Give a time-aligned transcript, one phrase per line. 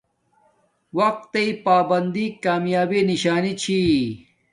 [0.97, 3.77] وقت تݵ پابندی کامیابی نشانی چھی